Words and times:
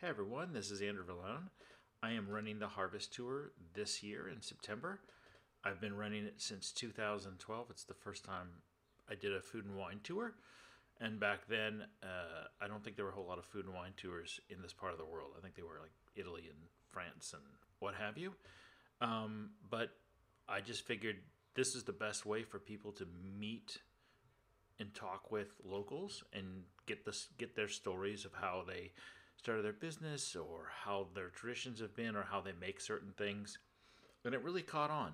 Hey 0.00 0.06
everyone, 0.06 0.52
this 0.52 0.70
is 0.70 0.80
Andrew 0.80 1.04
Villone. 1.04 1.48
I 2.04 2.12
am 2.12 2.28
running 2.28 2.60
the 2.60 2.68
Harvest 2.68 3.12
Tour 3.12 3.50
this 3.74 4.00
year 4.00 4.28
in 4.28 4.40
September. 4.40 5.00
I've 5.64 5.80
been 5.80 5.96
running 5.96 6.24
it 6.24 6.34
since 6.36 6.70
2012. 6.70 7.66
It's 7.68 7.82
the 7.82 7.94
first 7.94 8.24
time 8.24 8.46
I 9.10 9.16
did 9.16 9.32
a 9.34 9.40
food 9.40 9.64
and 9.64 9.76
wine 9.76 9.98
tour. 10.04 10.34
And 11.00 11.18
back 11.18 11.48
then, 11.48 11.82
uh, 12.00 12.44
I 12.60 12.68
don't 12.68 12.84
think 12.84 12.94
there 12.94 13.06
were 13.06 13.10
a 13.10 13.14
whole 13.14 13.26
lot 13.26 13.40
of 13.40 13.44
food 13.46 13.64
and 13.64 13.74
wine 13.74 13.90
tours 13.96 14.38
in 14.48 14.62
this 14.62 14.72
part 14.72 14.92
of 14.92 14.98
the 14.98 15.04
world. 15.04 15.32
I 15.36 15.40
think 15.40 15.56
they 15.56 15.64
were 15.64 15.80
like 15.82 15.90
Italy 16.14 16.44
and 16.48 16.60
France 16.92 17.32
and 17.34 17.42
what 17.80 17.96
have 17.96 18.16
you. 18.16 18.34
Um, 19.00 19.50
but 19.68 19.90
I 20.48 20.60
just 20.60 20.86
figured 20.86 21.16
this 21.56 21.74
is 21.74 21.82
the 21.82 21.92
best 21.92 22.24
way 22.24 22.44
for 22.44 22.60
people 22.60 22.92
to 22.92 23.06
meet 23.36 23.78
and 24.78 24.94
talk 24.94 25.32
with 25.32 25.48
locals 25.64 26.22
and 26.32 26.62
get 26.86 27.04
this 27.04 27.26
get 27.36 27.56
their 27.56 27.66
stories 27.66 28.24
of 28.24 28.32
how 28.32 28.62
they 28.64 28.92
started 29.38 29.64
their 29.64 29.72
business 29.72 30.36
or 30.36 30.70
how 30.84 31.06
their 31.14 31.28
traditions 31.28 31.80
have 31.80 31.94
been 31.94 32.16
or 32.16 32.22
how 32.22 32.40
they 32.40 32.52
make 32.60 32.80
certain 32.80 33.12
things. 33.16 33.58
And 34.24 34.34
it 34.34 34.42
really 34.42 34.62
caught 34.62 34.90
on. 34.90 35.12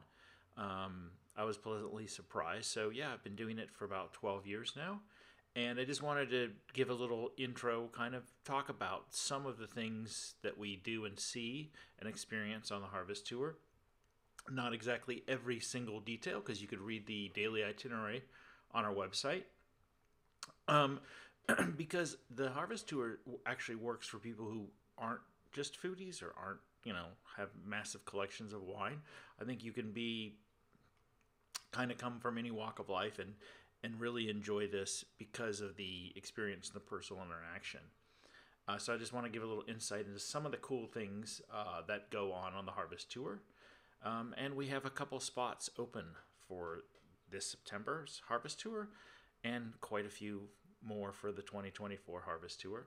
Um, 0.56 1.10
I 1.36 1.44
was 1.44 1.56
pleasantly 1.56 2.06
surprised. 2.06 2.66
So 2.66 2.90
yeah, 2.90 3.12
I've 3.12 3.22
been 3.22 3.36
doing 3.36 3.58
it 3.58 3.70
for 3.70 3.84
about 3.84 4.12
12 4.14 4.46
years 4.46 4.72
now. 4.76 5.00
And 5.56 5.78
I 5.78 5.84
just 5.84 6.02
wanted 6.02 6.30
to 6.30 6.50
give 6.72 6.90
a 6.90 6.94
little 6.94 7.30
intro, 7.36 7.88
kind 7.92 8.14
of 8.16 8.24
talk 8.44 8.70
about 8.70 9.04
some 9.10 9.46
of 9.46 9.58
the 9.58 9.68
things 9.68 10.34
that 10.42 10.58
we 10.58 10.76
do 10.76 11.04
and 11.04 11.18
see 11.18 11.70
and 12.00 12.08
experience 12.08 12.72
on 12.72 12.80
the 12.80 12.88
Harvest 12.88 13.26
Tour. 13.28 13.54
Not 14.50 14.72
exactly 14.74 15.22
every 15.28 15.60
single 15.60 16.00
detail, 16.00 16.40
because 16.40 16.60
you 16.60 16.66
could 16.66 16.80
read 16.80 17.06
the 17.06 17.30
daily 17.34 17.62
itinerary 17.62 18.24
on 18.74 18.84
our 18.84 18.92
website. 18.92 19.44
Um, 20.66 21.00
because 21.76 22.16
the 22.34 22.50
Harvest 22.50 22.88
Tour 22.88 23.18
actually 23.46 23.76
works 23.76 24.06
for 24.06 24.18
people 24.18 24.46
who 24.46 24.66
aren't 24.98 25.20
just 25.52 25.80
foodies 25.80 26.22
or 26.22 26.34
aren't, 26.42 26.60
you 26.84 26.92
know, 26.92 27.06
have 27.36 27.50
massive 27.66 28.04
collections 28.04 28.52
of 28.52 28.62
wine. 28.62 29.00
I 29.40 29.44
think 29.44 29.62
you 29.62 29.72
can 29.72 29.92
be 29.92 30.36
kind 31.72 31.90
of 31.90 31.98
come 31.98 32.20
from 32.20 32.38
any 32.38 32.50
walk 32.50 32.78
of 32.78 32.88
life 32.88 33.18
and 33.18 33.34
and 33.82 34.00
really 34.00 34.30
enjoy 34.30 34.66
this 34.66 35.04
because 35.18 35.60
of 35.60 35.76
the 35.76 36.10
experience 36.16 36.68
and 36.68 36.76
the 36.76 36.80
personal 36.80 37.22
interaction. 37.22 37.80
Uh, 38.66 38.78
so 38.78 38.94
I 38.94 38.96
just 38.96 39.12
want 39.12 39.26
to 39.26 39.30
give 39.30 39.42
a 39.42 39.46
little 39.46 39.64
insight 39.68 40.06
into 40.06 40.18
some 40.18 40.46
of 40.46 40.52
the 40.52 40.58
cool 40.58 40.86
things 40.86 41.42
uh, 41.52 41.82
that 41.86 42.10
go 42.10 42.32
on 42.32 42.54
on 42.54 42.64
the 42.64 42.72
Harvest 42.72 43.12
Tour. 43.12 43.40
Um, 44.02 44.34
and 44.38 44.56
we 44.56 44.68
have 44.68 44.86
a 44.86 44.90
couple 44.90 45.20
spots 45.20 45.68
open 45.78 46.04
for 46.48 46.84
this 47.30 47.46
September's 47.46 48.22
Harvest 48.28 48.58
Tour 48.58 48.88
and 49.42 49.72
quite 49.82 50.06
a 50.06 50.10
few 50.10 50.48
more 50.86 51.12
for 51.12 51.32
the 51.32 51.42
2024 51.42 52.20
Harvest 52.20 52.60
Tour. 52.60 52.86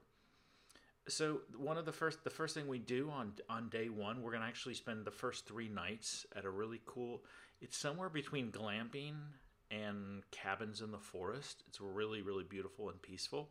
So 1.07 1.41
one 1.55 1.77
of 1.77 1.85
the 1.85 1.93
first 1.93 2.23
the 2.23 2.29
first 2.29 2.53
thing 2.53 2.67
we 2.67 2.79
do 2.79 3.09
on 3.09 3.33
on 3.49 3.69
day 3.69 3.89
1, 3.89 4.21
we're 4.21 4.31
going 4.31 4.41
to 4.41 4.47
actually 4.47 4.73
spend 4.73 5.05
the 5.05 5.11
first 5.11 5.47
3 5.47 5.69
nights 5.69 6.25
at 6.35 6.45
a 6.45 6.49
really 6.49 6.81
cool 6.85 7.23
it's 7.61 7.77
somewhere 7.77 8.09
between 8.09 8.51
glamping 8.51 9.15
and 9.71 10.23
cabins 10.31 10.81
in 10.81 10.91
the 10.91 10.99
forest. 10.99 11.63
It's 11.67 11.79
really 11.79 12.21
really 12.21 12.43
beautiful 12.43 12.89
and 12.89 13.01
peaceful. 13.01 13.49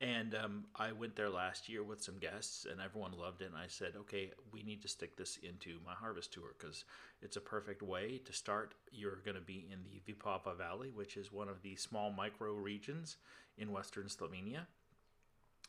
And 0.00 0.34
um, 0.34 0.64
I 0.74 0.92
went 0.92 1.14
there 1.14 1.28
last 1.28 1.68
year 1.68 1.82
with 1.82 2.02
some 2.02 2.18
guests, 2.18 2.66
and 2.70 2.80
everyone 2.80 3.12
loved 3.12 3.42
it. 3.42 3.50
And 3.50 3.56
I 3.56 3.66
said, 3.66 3.92
okay, 4.00 4.30
we 4.50 4.62
need 4.62 4.80
to 4.82 4.88
stick 4.88 5.14
this 5.14 5.38
into 5.42 5.78
my 5.84 5.92
harvest 5.92 6.32
tour 6.32 6.54
because 6.58 6.84
it's 7.20 7.36
a 7.36 7.40
perfect 7.40 7.82
way 7.82 8.18
to 8.24 8.32
start. 8.32 8.74
You're 8.92 9.20
going 9.24 9.34
to 9.34 9.42
be 9.42 9.66
in 9.70 9.80
the 9.84 10.00
Vipava 10.10 10.56
Valley, 10.56 10.90
which 10.94 11.18
is 11.18 11.30
one 11.30 11.50
of 11.50 11.60
the 11.60 11.76
small 11.76 12.10
micro 12.10 12.54
regions 12.54 13.18
in 13.58 13.72
western 13.72 14.06
Slovenia. 14.06 14.62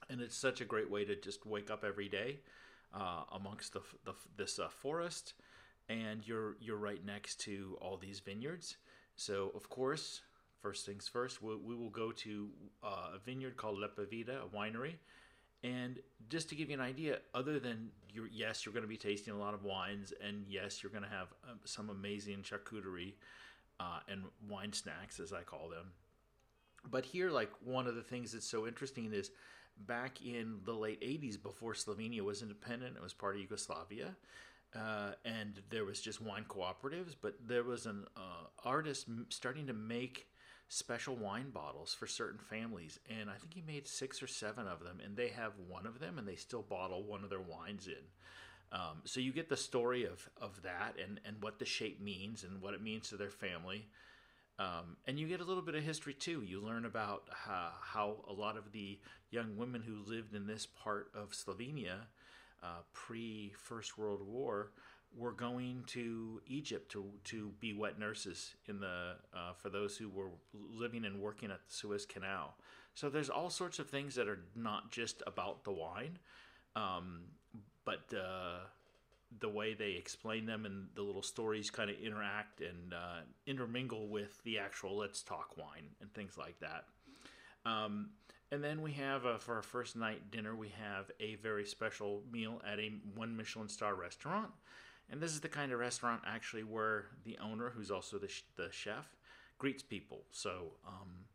And 0.09 0.21
it's 0.21 0.37
such 0.37 0.61
a 0.61 0.65
great 0.65 0.89
way 0.89 1.03
to 1.03 1.15
just 1.15 1.45
wake 1.45 1.69
up 1.69 1.83
every 1.83 2.07
day 2.07 2.39
uh, 2.93 3.23
amongst 3.33 3.73
the, 3.73 3.81
the 4.05 4.13
this 4.37 4.59
uh, 4.59 4.69
forest, 4.69 5.33
and 5.89 6.27
you're 6.27 6.57
you're 6.59 6.77
right 6.77 7.03
next 7.05 7.39
to 7.41 7.77
all 7.81 7.97
these 7.97 8.19
vineyards. 8.19 8.77
So 9.15 9.51
of 9.55 9.69
course, 9.69 10.21
first 10.61 10.85
things 10.85 11.07
first, 11.07 11.41
we, 11.41 11.55
we 11.55 11.75
will 11.75 11.89
go 11.89 12.11
to 12.11 12.49
uh, 12.83 13.15
a 13.15 13.19
vineyard 13.19 13.57
called 13.57 13.77
Lepa 13.77 14.09
Vida, 14.09 14.41
a 14.43 14.55
winery. 14.55 14.93
And 15.63 15.99
just 16.29 16.49
to 16.49 16.55
give 16.55 16.69
you 16.69 16.75
an 16.75 16.81
idea, 16.81 17.19
other 17.33 17.59
than 17.59 17.89
your 18.11 18.27
yes, 18.27 18.65
you're 18.65 18.73
going 18.73 18.83
to 18.83 18.89
be 18.89 18.97
tasting 18.97 19.33
a 19.33 19.37
lot 19.37 19.53
of 19.53 19.63
wines, 19.63 20.11
and 20.25 20.45
yes, 20.47 20.81
you're 20.81 20.91
going 20.91 21.03
to 21.03 21.09
have 21.09 21.27
um, 21.49 21.59
some 21.65 21.89
amazing 21.89 22.43
charcuterie 22.43 23.13
uh, 23.79 23.99
and 24.07 24.23
wine 24.49 24.73
snacks, 24.73 25.19
as 25.19 25.33
I 25.33 25.41
call 25.41 25.69
them. 25.69 25.91
But 26.89 27.05
here, 27.05 27.29
like 27.29 27.51
one 27.63 27.85
of 27.85 27.95
the 27.95 28.01
things 28.01 28.31
that's 28.31 28.47
so 28.47 28.65
interesting 28.65 29.13
is 29.13 29.29
back 29.77 30.21
in 30.25 30.59
the 30.65 30.73
late 30.73 31.01
80s, 31.01 31.41
before 31.41 31.73
Slovenia 31.73 32.21
was 32.21 32.41
independent, 32.41 32.95
it 32.97 33.03
was 33.03 33.13
part 33.13 33.35
of 33.35 33.41
Yugoslavia. 33.41 34.15
Uh, 34.75 35.11
and 35.25 35.61
there 35.69 35.83
was 35.83 35.99
just 35.99 36.21
wine 36.21 36.45
cooperatives, 36.47 37.13
but 37.19 37.35
there 37.45 37.63
was 37.63 37.85
an 37.85 38.05
uh, 38.15 38.47
artist 38.63 39.07
starting 39.29 39.67
to 39.67 39.73
make 39.73 40.27
special 40.71 41.17
wine 41.17 41.49
bottles 41.49 41.93
for 41.93 42.07
certain 42.07 42.39
families. 42.39 42.97
And 43.09 43.29
I 43.29 43.33
think 43.33 43.53
he 43.53 43.61
made 43.61 43.89
six 43.89 44.23
or 44.23 44.27
seven 44.27 44.67
of 44.67 44.81
them, 44.81 45.01
and 45.03 45.17
they 45.17 45.27
have 45.27 45.51
one 45.67 45.85
of 45.85 45.99
them, 45.99 46.17
and 46.17 46.25
they 46.25 46.37
still 46.37 46.61
bottle 46.61 47.03
one 47.03 47.25
of 47.25 47.29
their 47.29 47.41
wines 47.41 47.87
in. 47.87 48.03
Um, 48.71 49.01
so 49.03 49.19
you 49.19 49.33
get 49.33 49.49
the 49.49 49.57
story 49.57 50.05
of, 50.05 50.29
of 50.41 50.61
that 50.61 50.95
and, 51.03 51.19
and 51.25 51.35
what 51.41 51.59
the 51.59 51.65
shape 51.65 52.01
means 52.01 52.45
and 52.45 52.61
what 52.61 52.73
it 52.73 52.81
means 52.81 53.09
to 53.09 53.17
their 53.17 53.29
family. 53.29 53.85
Um, 54.59 54.95
and 55.07 55.19
you 55.19 55.27
get 55.27 55.41
a 55.41 55.43
little 55.43 55.61
bit 55.61 55.75
of 55.75 55.83
history 55.83 56.13
too. 56.13 56.41
You 56.41 56.61
learn 56.61 56.85
about 56.85 57.23
how, 57.31 57.71
how, 57.81 58.15
a 58.29 58.33
lot 58.33 58.55
of 58.55 58.71
the 58.71 58.97
young 59.29 59.57
women 59.57 59.81
who 59.81 60.09
lived 60.09 60.33
in 60.33 60.47
this 60.47 60.65
part 60.65 61.11
of 61.13 61.31
Slovenia 61.31 61.97
uh, 62.63 62.83
pre 62.93 63.51
First 63.57 63.97
World 63.97 64.21
War 64.25 64.71
were 65.17 65.31
going 65.31 65.83
to 65.87 66.41
Egypt 66.47 66.91
to 66.91 67.05
to 67.25 67.51
be 67.59 67.73
wet 67.73 67.99
nurses 67.99 68.55
in 68.67 68.79
the 68.79 69.15
uh, 69.33 69.53
for 69.53 69.69
those 69.69 69.97
who 69.97 70.09
were 70.09 70.29
living 70.53 71.05
and 71.05 71.19
working 71.19 71.51
at 71.51 71.59
the 71.67 71.73
Suez 71.73 72.05
Canal. 72.05 72.55
So 72.93 73.09
there's 73.09 73.29
all 73.29 73.49
sorts 73.49 73.79
of 73.79 73.89
things 73.89 74.15
that 74.15 74.27
are 74.27 74.39
not 74.55 74.91
just 74.91 75.23
about 75.25 75.63
the 75.63 75.71
wine, 75.71 76.19
um, 76.75 77.21
but 77.85 78.13
uh, 78.13 78.59
the 79.39 79.49
way 79.49 79.73
they 79.73 79.91
explain 79.91 80.45
them 80.45 80.65
and 80.65 80.87
the 80.95 81.01
little 81.01 81.23
stories 81.23 81.69
kind 81.69 81.89
of 81.89 81.97
interact 81.99 82.61
and 82.61 82.93
uh, 82.93 83.21
intermingle 83.47 84.07
with 84.07 84.43
the 84.43 84.59
actual 84.59 84.97
let's 84.97 85.21
talk 85.21 85.57
wine 85.57 85.87
and 86.01 86.13
things 86.13 86.37
like 86.37 86.59
that. 86.59 86.85
Um, 87.65 88.09
and 88.51 88.61
then 88.63 88.81
we 88.81 88.91
have 88.93 89.25
uh, 89.25 89.37
for 89.37 89.55
our 89.55 89.61
first 89.61 89.95
night 89.95 90.31
dinner 90.31 90.55
we 90.55 90.69
have 90.69 91.09
a 91.19 91.35
very 91.35 91.65
special 91.65 92.23
meal 92.31 92.61
at 92.69 92.79
a 92.79 92.91
one 93.15 93.35
Michelin 93.35 93.69
star 93.69 93.95
restaurant 93.95 94.51
and 95.11 95.21
this 95.21 95.31
is 95.31 95.41
the 95.41 95.49
kind 95.49 95.71
of 95.71 95.79
restaurant 95.79 96.21
actually 96.25 96.63
where 96.63 97.05
the 97.25 97.37
owner, 97.39 97.69
who's 97.75 97.91
also 97.91 98.17
the, 98.17 98.29
sh- 98.29 98.43
the 98.55 98.69
chef, 98.71 99.05
greets 99.59 99.83
people. 99.83 100.23
So 100.31 100.71
um, 100.87 101.25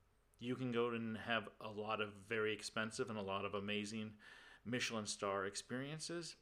you 0.41 0.57
can 0.57 0.73
go 0.73 0.89
and 0.91 1.19
have 1.19 1.49
a 1.61 1.69
lot 1.69 2.01
of 2.01 2.09
very 2.29 2.53
expensive 2.53 3.11
and 3.11 3.19
a 3.19 3.23
lot 3.23 3.45
of 3.45 3.55
amazing 3.55 4.13
Michelin 4.65 5.07
star 5.07 5.47
experiences. 5.47 6.37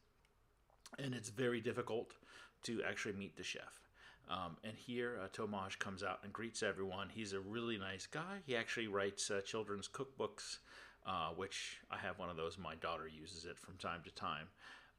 And 0.99 1.13
it's 1.13 1.29
very 1.29 1.61
difficult 1.61 2.13
to 2.63 2.83
actually 2.89 3.15
meet 3.15 3.37
the 3.37 3.43
chef. 3.43 3.81
Um, 4.31 4.57
and 4.65 4.75
here, 4.77 5.19
uh, 5.23 5.29
Tomaž 5.29 5.79
comes 5.79 6.03
out 6.03 6.21
and 6.23 6.33
greets 6.33 6.63
everyone. 6.63 7.11
He's 7.13 7.33
a 7.33 7.41
really 7.41 7.77
nice 7.77 8.07
guy. 8.07 8.39
He 8.47 8.57
actually 8.57 8.87
writes 8.87 9.31
uh, 9.31 9.41
children's 9.45 9.89
cookbooks, 9.89 10.59
uh, 11.07 11.31
which 11.37 11.79
I 11.91 11.99
have 11.99 12.19
one 12.19 12.31
of 12.31 12.37
those. 12.37 12.57
My 12.57 12.77
daughter 12.77 13.07
uses 13.07 13.45
it 13.45 13.59
from 13.59 13.77
time 13.77 14.01
to 14.05 14.11
time. 14.15 14.47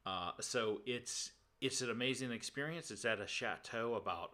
Uh, 0.04 0.30
so 0.40 0.80
it's 0.86 1.32
it's 1.60 1.80
an 1.80 1.90
amazing 1.90 2.32
experience. 2.32 2.90
It's 2.90 3.04
at 3.04 3.20
a 3.20 3.26
chateau 3.26 3.94
about 3.94 4.32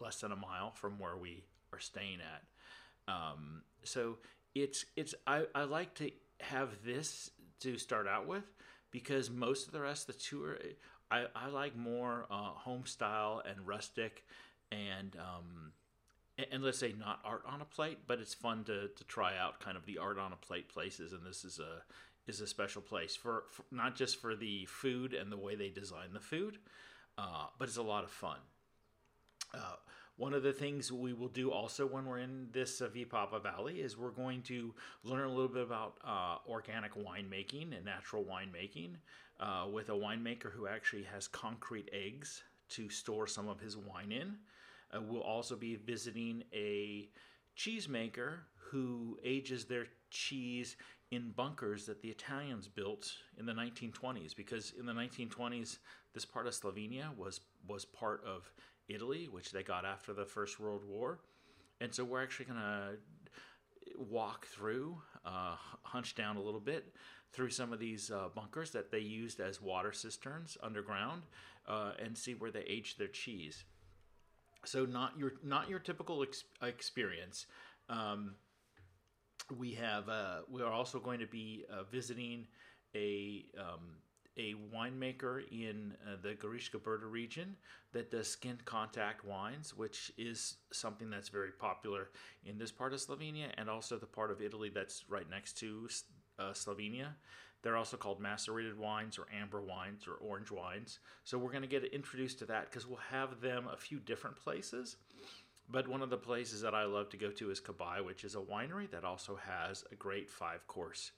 less 0.00 0.20
than 0.20 0.32
a 0.32 0.36
mile 0.36 0.72
from 0.72 0.98
where 0.98 1.16
we 1.16 1.44
are 1.72 1.78
staying 1.78 2.18
at. 2.20 3.12
Um, 3.12 3.62
so 3.82 4.18
it's 4.54 4.84
it's 4.96 5.14
I, 5.26 5.44
I 5.54 5.64
like 5.64 5.94
to 5.96 6.10
have 6.40 6.70
this 6.84 7.30
to 7.60 7.78
start 7.78 8.06
out 8.06 8.26
with 8.26 8.44
because 8.90 9.30
most 9.30 9.66
of 9.66 9.72
the 9.72 9.80
rest 9.80 10.08
of 10.08 10.16
the 10.16 10.20
tour 10.20 10.58
I, 11.10 11.26
I 11.34 11.48
like 11.48 11.76
more 11.76 12.26
uh, 12.30 12.50
home 12.50 12.86
style 12.86 13.42
and 13.48 13.66
rustic 13.66 14.24
and 14.72 15.16
um, 15.16 15.72
and 16.50 16.64
let's 16.64 16.78
say 16.78 16.94
not 16.98 17.20
art 17.24 17.42
on 17.46 17.60
a 17.60 17.64
plate, 17.64 17.98
but 18.06 18.18
it's 18.18 18.34
fun 18.34 18.64
to, 18.64 18.88
to 18.88 19.04
try 19.04 19.36
out 19.38 19.60
kind 19.60 19.76
of 19.76 19.86
the 19.86 19.98
art 19.98 20.18
on 20.18 20.32
a 20.32 20.36
plate 20.36 20.68
places. 20.68 21.12
And 21.12 21.24
this 21.24 21.44
is 21.44 21.60
a 21.60 21.82
is 22.26 22.40
a 22.40 22.46
special 22.46 22.82
place 22.82 23.14
for, 23.14 23.44
for 23.50 23.64
not 23.70 23.96
just 23.96 24.20
for 24.20 24.34
the 24.34 24.64
food 24.66 25.14
and 25.14 25.30
the 25.30 25.36
way 25.36 25.54
they 25.54 25.68
design 25.68 26.12
the 26.12 26.20
food, 26.20 26.58
uh, 27.18 27.46
but 27.58 27.68
it's 27.68 27.76
a 27.76 27.82
lot 27.82 28.04
of 28.04 28.10
fun. 28.10 28.38
Uh, 29.52 29.76
one 30.16 30.32
of 30.32 30.42
the 30.42 30.52
things 30.52 30.92
we 30.92 31.12
will 31.12 31.28
do 31.28 31.50
also 31.50 31.86
when 31.86 32.06
we're 32.06 32.18
in 32.18 32.48
this 32.52 32.80
uh, 32.80 32.88
Vipava 32.88 33.42
Valley 33.42 33.80
is 33.80 33.98
we're 33.98 34.10
going 34.10 34.42
to 34.42 34.72
learn 35.02 35.24
a 35.24 35.28
little 35.28 35.48
bit 35.48 35.64
about 35.64 35.98
uh, 36.04 36.36
organic 36.48 36.94
winemaking 36.94 37.76
and 37.76 37.84
natural 37.84 38.24
winemaking 38.24 38.94
uh, 39.40 39.66
with 39.70 39.88
a 39.88 39.92
winemaker 39.92 40.52
who 40.52 40.68
actually 40.68 41.02
has 41.02 41.26
concrete 41.26 41.88
eggs 41.92 42.42
to 42.68 42.88
store 42.88 43.26
some 43.26 43.48
of 43.48 43.60
his 43.60 43.76
wine 43.76 44.12
in. 44.12 44.36
Uh, 44.94 45.00
we'll 45.02 45.22
also 45.22 45.56
be 45.56 45.74
visiting 45.74 46.44
a 46.52 47.08
cheesemaker 47.56 48.38
who 48.70 49.18
ages 49.24 49.64
their 49.64 49.86
cheese 50.10 50.76
in 51.14 51.30
bunkers 51.30 51.86
that 51.86 52.02
the 52.02 52.08
Italians 52.08 52.68
built 52.68 53.12
in 53.38 53.46
the 53.46 53.52
1920s. 53.52 54.34
Because 54.36 54.72
in 54.78 54.86
the 54.86 54.92
1920s, 54.92 55.78
this 56.12 56.24
part 56.24 56.46
of 56.46 56.54
Slovenia 56.54 57.16
was 57.16 57.40
was 57.66 57.84
part 57.84 58.22
of 58.26 58.52
Italy, 58.88 59.28
which 59.30 59.50
they 59.52 59.62
got 59.62 59.84
after 59.84 60.12
the 60.12 60.26
First 60.26 60.60
World 60.60 60.82
War, 60.86 61.20
and 61.80 61.94
so 61.94 62.04
we're 62.04 62.22
actually 62.22 62.46
going 62.46 62.60
to 62.60 62.96
walk 63.98 64.46
through, 64.46 65.00
uh, 65.24 65.56
hunch 65.82 66.14
down 66.14 66.36
a 66.36 66.42
little 66.42 66.60
bit 66.60 66.94
through 67.32 67.50
some 67.50 67.72
of 67.72 67.78
these 67.78 68.10
uh, 68.10 68.28
bunkers 68.34 68.70
that 68.70 68.90
they 68.90 69.00
used 69.00 69.40
as 69.40 69.60
water 69.60 69.92
cisterns 69.92 70.56
underground, 70.62 71.22
uh, 71.66 71.92
and 72.02 72.16
see 72.16 72.34
where 72.34 72.50
they 72.50 72.62
aged 72.68 72.98
their 72.98 73.08
cheese. 73.08 73.64
So 74.64 74.84
not 74.84 75.18
your 75.18 75.32
not 75.42 75.68
your 75.68 75.78
typical 75.78 76.22
ex- 76.22 76.44
experience. 76.62 77.46
Um, 77.88 78.36
we 79.58 79.74
have 79.74 80.08
uh, 80.08 80.38
we 80.48 80.62
are 80.62 80.72
also 80.72 80.98
going 80.98 81.20
to 81.20 81.26
be 81.26 81.64
uh, 81.70 81.84
visiting 81.84 82.46
a 82.94 83.44
um, 83.58 83.96
a 84.36 84.54
winemaker 84.74 85.42
in 85.50 85.94
uh, 86.04 86.16
the 86.20 86.34
Goriška 86.34 86.80
Brda 86.80 87.08
region 87.08 87.56
that 87.92 88.10
does 88.10 88.28
skin 88.28 88.58
contact 88.64 89.24
wines, 89.24 89.76
which 89.76 90.10
is 90.18 90.56
something 90.72 91.08
that's 91.08 91.28
very 91.28 91.52
popular 91.52 92.08
in 92.44 92.58
this 92.58 92.72
part 92.72 92.92
of 92.92 93.00
Slovenia 93.00 93.46
and 93.56 93.70
also 93.70 93.96
the 93.96 94.06
part 94.06 94.32
of 94.32 94.42
Italy 94.42 94.70
that's 94.74 95.04
right 95.08 95.28
next 95.30 95.56
to 95.58 95.88
uh, 96.38 96.50
Slovenia. 96.50 97.10
They're 97.62 97.76
also 97.76 97.96
called 97.96 98.20
macerated 98.20 98.76
wines 98.76 99.18
or 99.18 99.26
amber 99.32 99.62
wines 99.62 100.06
or 100.06 100.14
orange 100.14 100.50
wines. 100.50 100.98
So 101.22 101.38
we're 101.38 101.50
going 101.50 101.62
to 101.62 101.68
get 101.68 101.84
introduced 101.84 102.40
to 102.40 102.46
that 102.46 102.68
because 102.68 102.86
we'll 102.86 102.98
have 103.10 103.40
them 103.40 103.68
a 103.72 103.76
few 103.76 104.00
different 104.00 104.36
places. 104.36 104.96
But 105.68 105.88
one 105.88 106.02
of 106.02 106.10
the 106.10 106.16
places 106.16 106.60
that 106.60 106.74
I 106.74 106.84
love 106.84 107.08
to 107.10 107.16
go 107.16 107.30
to 107.30 107.50
is 107.50 107.60
Kabaj, 107.60 108.04
which 108.04 108.24
is 108.24 108.34
a 108.34 108.38
winery 108.38 108.90
that 108.90 109.04
also 109.04 109.36
has 109.36 109.84
a 109.90 109.94
great 109.94 110.28
five 110.28 110.66
course 110.66 111.12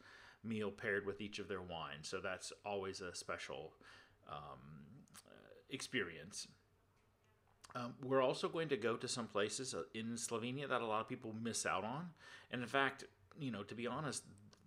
meal 0.44 0.70
paired 0.70 1.04
with 1.04 1.20
each 1.20 1.38
of 1.38 1.48
their 1.48 1.62
wines. 1.62 2.08
So 2.08 2.20
that's 2.22 2.52
always 2.64 3.00
a 3.00 3.14
special 3.14 3.72
um, 4.30 4.86
experience. 5.70 6.46
Um, 7.74 7.94
we're 8.02 8.22
also 8.22 8.48
going 8.48 8.68
to 8.68 8.76
go 8.76 8.96
to 8.96 9.08
some 9.08 9.26
places 9.26 9.74
uh, 9.74 9.82
in 9.94 10.14
Slovenia 10.14 10.68
that 10.68 10.80
a 10.80 10.86
lot 10.86 11.00
of 11.00 11.08
people 11.08 11.34
miss 11.42 11.66
out 11.66 11.84
on. 11.84 12.08
And 12.50 12.62
in 12.62 12.68
fact, 12.68 13.04
you 13.38 13.50
know, 13.50 13.62
to 13.64 13.74
be 13.74 13.86
honest, 13.86 14.22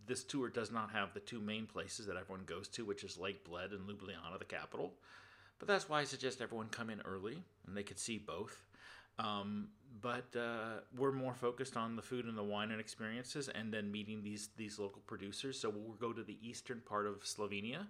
this 0.05 0.23
tour 0.23 0.49
does 0.49 0.71
not 0.71 0.91
have 0.91 1.13
the 1.13 1.19
two 1.19 1.39
main 1.39 1.65
places 1.65 2.05
that 2.07 2.17
everyone 2.17 2.45
goes 2.45 2.67
to, 2.69 2.85
which 2.85 3.03
is 3.03 3.17
Lake 3.17 3.43
Bled 3.43 3.71
and 3.71 3.87
Ljubljana, 3.87 4.37
the 4.37 4.45
capital. 4.45 4.93
But 5.57 5.67
that's 5.67 5.89
why 5.89 6.01
I 6.01 6.03
suggest 6.03 6.41
everyone 6.41 6.67
come 6.69 6.89
in 6.89 7.01
early 7.01 7.43
and 7.65 7.75
they 7.75 7.83
could 7.83 7.99
see 7.99 8.17
both. 8.17 8.63
Um, 9.19 9.67
but 10.01 10.33
uh, 10.35 10.79
we're 10.97 11.11
more 11.11 11.33
focused 11.33 11.75
on 11.75 11.95
the 11.95 12.01
food 12.01 12.25
and 12.25 12.37
the 12.37 12.43
wine 12.43 12.71
and 12.71 12.79
experiences, 12.79 13.49
and 13.49 13.73
then 13.73 13.91
meeting 13.91 14.23
these 14.23 14.49
these 14.55 14.79
local 14.79 15.01
producers. 15.05 15.59
So 15.59 15.69
we'll 15.69 15.97
go 15.97 16.13
to 16.13 16.23
the 16.23 16.37
eastern 16.41 16.81
part 16.85 17.05
of 17.05 17.21
Slovenia, 17.23 17.87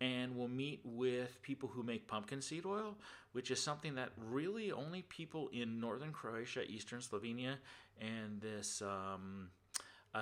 and 0.00 0.36
we'll 0.36 0.48
meet 0.48 0.80
with 0.84 1.40
people 1.42 1.68
who 1.68 1.84
make 1.84 2.08
pumpkin 2.08 2.42
seed 2.42 2.66
oil, 2.66 2.96
which 3.32 3.50
is 3.52 3.62
something 3.62 3.94
that 3.94 4.10
really 4.28 4.72
only 4.72 5.02
people 5.02 5.48
in 5.52 5.80
northern 5.80 6.12
Croatia, 6.12 6.62
eastern 6.68 7.00
Slovenia, 7.00 7.54
and 8.00 8.40
this 8.40 8.82
um, 8.82 9.50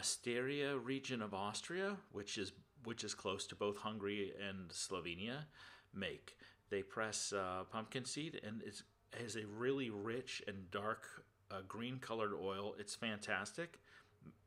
Styria 0.02 0.76
region 0.76 1.22
of 1.22 1.32
Austria, 1.32 1.96
which 2.12 2.36
is 2.36 2.52
which 2.84 3.02
is 3.02 3.14
close 3.14 3.46
to 3.46 3.54
both 3.54 3.78
Hungary 3.78 4.34
and 4.46 4.68
Slovenia, 4.68 5.46
make. 5.94 6.36
They 6.68 6.82
press 6.82 7.32
uh, 7.32 7.64
pumpkin 7.70 8.04
seed, 8.04 8.40
and 8.44 8.62
it's 8.64 8.82
has 9.20 9.36
a 9.36 9.46
really 9.46 9.90
rich 9.90 10.42
and 10.46 10.70
dark 10.70 11.06
uh, 11.50 11.60
green 11.66 11.98
colored 11.98 12.32
oil. 12.34 12.74
It's 12.78 12.94
fantastic. 12.94 13.78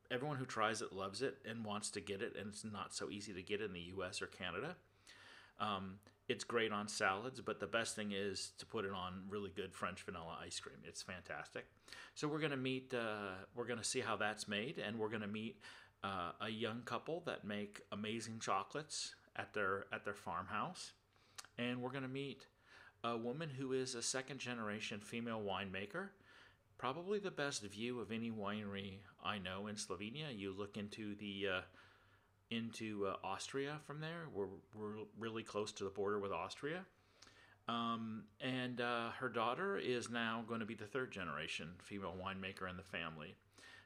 Everyone 0.10 0.38
who 0.38 0.46
tries 0.46 0.82
it 0.82 0.94
loves 0.94 1.22
it 1.22 1.38
and 1.46 1.66
wants 1.66 1.90
to 1.92 2.02
get 2.02 2.22
it, 2.22 2.36
and 2.38 2.50
it's 2.50 2.64
not 2.64 2.94
so 2.94 3.10
easy 3.10 3.34
to 3.34 3.42
get 3.42 3.62
in 3.62 3.74
the 3.74 3.92
US 3.96 4.22
or 4.22 4.28
Canada. 4.28 4.76
Um, 5.60 5.96
it's 6.28 6.44
great 6.44 6.72
on 6.72 6.88
salads, 6.88 7.40
but 7.40 7.60
the 7.60 7.68
best 7.68 7.96
thing 7.96 8.12
is 8.12 8.52
to 8.58 8.66
put 8.66 8.84
it 8.84 8.92
on 8.92 9.24
really 9.30 9.50
good 9.50 9.74
French 9.74 10.04
vanilla 10.04 10.38
ice 10.44 10.60
cream. 10.60 10.78
It's 10.84 11.02
fantastic. 11.02 11.66
So 12.16 12.28
we're 12.28 12.40
gonna 12.40 12.58
meet. 12.58 12.94
Uh, 12.94 13.36
we're 13.56 13.68
gonna 13.68 13.84
see 13.84 14.02
how 14.02 14.18
that's 14.18 14.48
made, 14.48 14.78
and 14.78 15.00
we're 15.00 15.10
gonna 15.10 15.28
meet 15.28 15.62
uh, 16.04 16.32
a 16.42 16.50
young 16.50 16.82
couple 16.84 17.22
that 17.26 17.46
make 17.46 17.82
amazing 17.92 18.40
chocolates 18.40 19.16
at 19.36 19.54
their 19.54 19.86
at 19.94 20.04
their 20.04 20.14
farmhouse, 20.14 20.92
and 21.58 21.82
we're 21.82 21.92
gonna 21.92 22.08
meet 22.08 22.46
a 23.04 23.18
woman 23.18 23.50
who 23.50 23.74
is 23.74 23.96
a 23.96 24.02
second 24.02 24.40
generation 24.40 25.00
female 25.00 25.42
winemaker. 25.42 26.10
Probably 26.78 27.20
the 27.20 27.32
best 27.32 27.64
view 27.64 28.00
of 28.00 28.12
any 28.12 28.30
winery 28.30 28.98
I 29.24 29.40
know 29.40 29.68
in 29.68 29.76
Slovenia. 29.76 30.36
You 30.36 30.54
look 30.56 30.78
into 30.78 31.16
the 31.16 31.48
uh, 31.58 31.62
into 32.52 33.08
uh, 33.08 33.16
Austria 33.24 33.78
from 33.86 34.00
there. 34.00 34.26
We're, 34.34 34.46
we're 34.74 35.04
really 35.20 35.44
close 35.44 35.72
to 35.74 35.84
the 35.84 35.90
border 35.90 36.20
with 36.20 36.32
Austria. 36.32 36.86
Um, 37.68 38.24
and 38.40 38.80
uh, 38.80 39.10
her 39.20 39.28
daughter 39.28 39.78
is 39.78 40.10
now 40.10 40.46
going 40.48 40.62
to 40.62 40.66
be 40.66 40.76
the 40.76 40.86
third 40.86 41.12
generation 41.12 41.70
female 41.80 42.16
winemaker 42.18 42.70
in 42.70 42.78
the 42.78 42.84
family. 42.84 43.36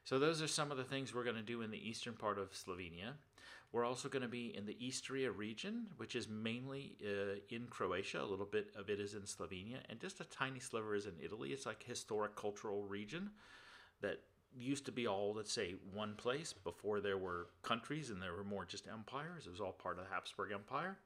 So, 0.04 0.18
those 0.18 0.42
are 0.42 0.48
some 0.48 0.70
of 0.70 0.76
the 0.76 0.84
things 0.84 1.14
we're 1.14 1.24
going 1.24 1.36
to 1.36 1.42
do 1.42 1.62
in 1.62 1.70
the 1.70 1.88
eastern 1.88 2.14
part 2.14 2.38
of 2.38 2.52
Slovenia. 2.52 3.14
We're 3.72 3.86
also 3.86 4.08
going 4.10 4.22
to 4.22 4.28
be 4.28 4.54
in 4.54 4.66
the 4.66 4.76
Istria 4.86 5.30
region, 5.30 5.86
which 5.96 6.14
is 6.14 6.28
mainly 6.28 6.96
uh, 7.02 7.36
in 7.48 7.66
Croatia. 7.70 8.20
A 8.20 8.24
little 8.24 8.44
bit 8.44 8.68
of 8.76 8.90
it 8.90 9.00
is 9.00 9.14
in 9.14 9.22
Slovenia, 9.22 9.78
and 9.88 9.98
just 9.98 10.20
a 10.20 10.24
tiny 10.24 10.60
sliver 10.60 10.94
is 10.94 11.06
in 11.06 11.14
Italy. 11.22 11.50
It's 11.50 11.64
like 11.64 11.82
historic 11.82 12.36
cultural 12.36 12.84
region 12.84 13.30
that 14.02 14.20
used 14.58 14.84
to 14.84 14.92
be 14.92 15.06
all, 15.06 15.32
let's 15.34 15.52
say, 15.52 15.76
one 15.94 16.14
place 16.16 16.52
before 16.52 17.00
there 17.00 17.16
were 17.16 17.46
countries 17.62 18.10
and 18.10 18.20
there 18.20 18.34
were 18.34 18.44
more 18.44 18.66
just 18.66 18.86
empires. 18.86 19.46
It 19.46 19.50
was 19.50 19.60
all 19.60 19.72
part 19.72 19.98
of 19.98 20.04
the 20.04 20.10
Habsburg 20.10 20.52
Empire. 20.52 20.98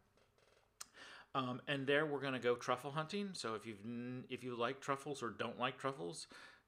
Um, 1.36 1.60
and 1.68 1.86
there 1.86 2.06
we're 2.06 2.20
going 2.20 2.32
to 2.32 2.38
go 2.38 2.56
truffle 2.56 2.90
hunting. 2.90 3.28
So 3.34 3.54
if 3.54 3.66
you 3.66 3.74
if 4.30 4.42
you 4.42 4.56
like 4.56 4.80
truffles 4.80 5.22
or 5.22 5.30
don't 5.30 5.58
like 5.58 5.78
truffles, 5.78 6.26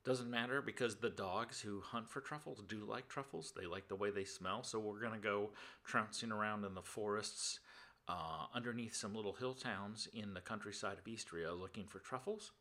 doesn't 0.09 0.31
matter 0.31 0.63
because 0.63 0.97
the 0.97 1.11
dogs 1.11 1.61
who 1.61 1.83
hunt 1.83 2.09
for 2.09 2.23
truffles 2.23 2.63
do 2.67 2.87
like 2.89 3.09
truffles. 3.09 3.53
They 3.55 3.67
like 3.67 3.89
the 3.89 3.95
way 3.95 4.11
they 4.11 4.25
smell. 4.25 4.63
So 4.63 4.79
we're 4.79 5.01
going 5.01 5.13
to 5.13 5.19
go 5.19 5.51
trouncing 5.85 6.33
around 6.33 6.65
in 6.65 6.75
the 6.75 6.81
forests 6.81 7.61
uh, 8.09 8.47
underneath 8.55 8.97
some 8.97 9.15
little 9.15 9.35
hill 9.35 9.53
towns 9.53 10.09
in 10.15 10.33
the 10.33 10.41
countryside 10.41 10.97
of 10.97 11.13
Istria 11.13 11.53
looking 11.53 11.85
for 11.85 11.99
truffles. 11.99 12.53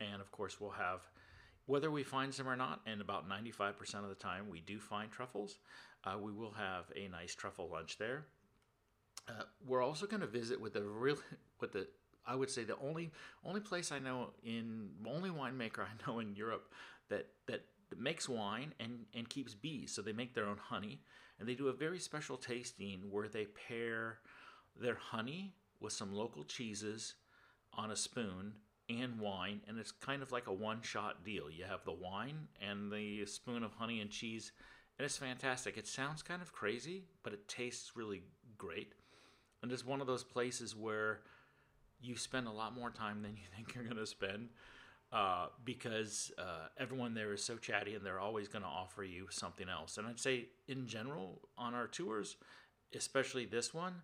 And 0.00 0.22
of 0.22 0.32
course, 0.32 0.62
we'll 0.62 0.70
have, 0.70 1.02
whether 1.66 1.90
we 1.90 2.04
find 2.04 2.32
some 2.32 2.48
or 2.48 2.56
not, 2.56 2.80
and 2.86 3.02
about 3.02 3.28
95% 3.28 3.96
of 3.96 4.08
the 4.08 4.14
time 4.14 4.48
we 4.48 4.60
do 4.62 4.80
find 4.80 5.10
truffles, 5.10 5.58
uh, 6.04 6.16
we 6.18 6.32
will 6.32 6.52
have 6.52 6.86
a 6.96 7.06
nice 7.08 7.34
truffle 7.34 7.68
lunch 7.70 7.98
there. 7.98 8.24
Uh, 9.28 9.42
we're 9.66 9.82
also 9.82 10.06
going 10.06 10.22
to 10.22 10.26
visit 10.26 10.58
with 10.58 10.72
the 10.72 10.82
real, 10.82 11.18
with 11.60 11.72
the 11.72 11.86
I 12.28 12.36
would 12.36 12.50
say 12.50 12.64
the 12.64 12.76
only 12.78 13.10
only 13.44 13.60
place 13.60 13.90
I 13.90 13.98
know 13.98 14.30
in 14.44 14.90
only 15.06 15.30
winemaker 15.30 15.80
I 15.80 15.88
know 16.06 16.18
in 16.18 16.36
Europe 16.36 16.72
that 17.08 17.26
that 17.46 17.62
makes 17.96 18.28
wine 18.28 18.74
and 18.78 19.06
and 19.14 19.28
keeps 19.28 19.54
bees. 19.54 19.92
So 19.92 20.02
they 20.02 20.12
make 20.12 20.34
their 20.34 20.46
own 20.46 20.58
honey, 20.58 21.00
and 21.40 21.48
they 21.48 21.54
do 21.54 21.68
a 21.68 21.72
very 21.72 21.98
special 21.98 22.36
tasting 22.36 23.00
where 23.10 23.28
they 23.28 23.46
pair 23.46 24.18
their 24.80 24.96
honey 24.96 25.54
with 25.80 25.92
some 25.92 26.12
local 26.12 26.44
cheeses 26.44 27.14
on 27.72 27.90
a 27.90 27.96
spoon 27.96 28.52
and 28.88 29.20
wine, 29.20 29.60
and 29.68 29.78
it's 29.78 29.92
kind 29.92 30.22
of 30.22 30.32
like 30.32 30.46
a 30.46 30.52
one-shot 30.52 31.24
deal. 31.24 31.50
You 31.50 31.64
have 31.64 31.84
the 31.84 31.92
wine 31.92 32.48
and 32.60 32.90
the 32.90 33.26
spoon 33.26 33.62
of 33.62 33.72
honey 33.72 34.00
and 34.00 34.10
cheese, 34.10 34.52
and 34.98 35.04
it's 35.04 35.16
fantastic. 35.18 35.76
It 35.76 35.86
sounds 35.86 36.22
kind 36.22 36.40
of 36.40 36.52
crazy, 36.52 37.04
but 37.22 37.32
it 37.32 37.48
tastes 37.48 37.96
really 37.96 38.22
great. 38.56 38.94
And 39.62 39.70
it's 39.70 39.84
one 39.84 40.00
of 40.00 40.06
those 40.06 40.24
places 40.24 40.74
where 40.74 41.20
you 42.00 42.16
spend 42.16 42.46
a 42.46 42.52
lot 42.52 42.74
more 42.74 42.90
time 42.90 43.22
than 43.22 43.32
you 43.32 43.42
think 43.56 43.74
you're 43.74 43.84
going 43.84 43.96
to 43.96 44.06
spend 44.06 44.48
uh, 45.12 45.46
because 45.64 46.30
uh, 46.38 46.68
everyone 46.78 47.14
there 47.14 47.32
is 47.32 47.42
so 47.42 47.56
chatty 47.56 47.94
and 47.94 48.04
they're 48.04 48.20
always 48.20 48.48
going 48.48 48.62
to 48.62 48.68
offer 48.68 49.02
you 49.02 49.26
something 49.30 49.68
else. 49.68 49.98
And 49.98 50.06
I'd 50.06 50.20
say, 50.20 50.46
in 50.66 50.86
general, 50.86 51.40
on 51.56 51.74
our 51.74 51.86
tours, 51.86 52.36
especially 52.94 53.46
this 53.46 53.72
one, 53.72 53.94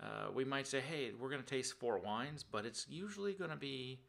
uh, 0.00 0.30
we 0.34 0.44
might 0.44 0.66
say, 0.66 0.80
hey, 0.80 1.12
we're 1.18 1.30
going 1.30 1.42
to 1.42 1.48
taste 1.48 1.78
four 1.78 1.98
wines, 1.98 2.44
but 2.44 2.64
it's 2.64 2.86
usually 2.88 3.32
going 3.32 3.50
to 3.50 3.56
be 3.56 4.00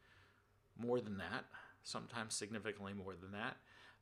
more 0.78 1.00
than 1.00 1.18
that, 1.18 1.44
sometimes 1.84 2.34
significantly 2.34 2.92
more 2.92 3.14
than 3.20 3.32
that. 3.32 3.56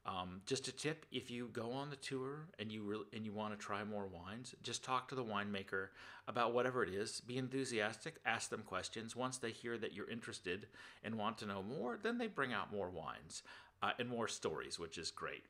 Um, 0.06 0.42
just 0.44 0.68
a 0.68 0.72
tip: 0.72 1.06
if 1.10 1.30
you 1.30 1.48
go 1.52 1.72
on 1.72 1.88
the 1.90 1.96
tour 1.96 2.48
and 2.58 2.70
you 2.70 2.82
re- 2.82 3.16
and 3.16 3.24
you 3.24 3.32
want 3.32 3.58
to 3.58 3.64
try 3.64 3.84
more 3.84 4.06
wines, 4.06 4.54
just 4.62 4.84
talk 4.84 5.08
to 5.08 5.14
the 5.14 5.24
winemaker 5.24 5.88
about 6.28 6.52
whatever 6.52 6.82
it 6.82 6.90
is. 6.90 7.20
Be 7.20 7.38
enthusiastic. 7.38 8.16
Ask 8.26 8.50
them 8.50 8.62
questions. 8.66 9.16
Once 9.16 9.38
they 9.38 9.50
hear 9.50 9.78
that 9.78 9.94
you're 9.94 10.10
interested 10.10 10.66
and 11.02 11.16
want 11.16 11.38
to 11.38 11.46
know 11.46 11.62
more, 11.62 11.98
then 12.02 12.18
they 12.18 12.26
bring 12.26 12.52
out 12.52 12.72
more 12.72 12.90
wines 12.90 13.42
uh, 13.82 13.92
and 13.98 14.08
more 14.08 14.28
stories, 14.28 14.78
which 14.78 14.98
is 14.98 15.10
great. 15.10 15.44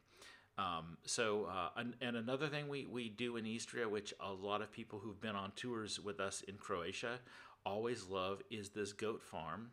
Um, 0.56 0.98
so, 1.04 1.46
uh, 1.46 1.70
and, 1.76 1.94
and, 2.00 2.16
another 2.16 2.46
thing 2.46 2.68
we, 2.68 2.86
we 2.86 3.08
do 3.08 3.36
in 3.36 3.44
Istria, 3.44 3.88
which 3.88 4.14
a 4.20 4.32
lot 4.32 4.62
of 4.62 4.70
people 4.70 5.00
who've 5.00 5.20
been 5.20 5.34
on 5.34 5.50
tours 5.56 5.98
with 5.98 6.20
us 6.20 6.42
in 6.42 6.58
Croatia 6.58 7.18
always 7.66 8.06
love, 8.06 8.40
is 8.52 8.68
this 8.68 8.92
goat 8.92 9.20
farm 9.20 9.70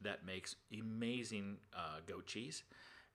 that 0.00 0.26
makes 0.26 0.56
amazing 0.72 1.58
uh, 1.72 2.00
goat 2.06 2.26
cheese 2.26 2.64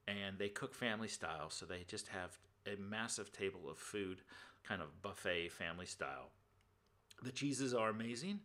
and 0.07 0.37
they 0.37 0.49
cook 0.49 0.73
family 0.73 1.07
style. 1.07 1.49
So 1.49 1.65
they 1.65 1.85
just 1.87 2.07
have 2.07 2.37
a 2.65 2.79
massive 2.79 3.31
table 3.31 3.69
of 3.69 3.77
food 3.77 4.21
kind 4.63 4.81
of 4.81 5.01
buffet 5.01 5.49
family 5.51 5.85
style. 5.85 6.29
The 7.23 7.31
cheeses 7.31 7.73
are 7.73 7.89
amazing, 7.89 8.39